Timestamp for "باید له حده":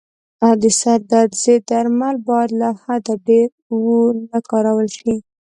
2.29-3.13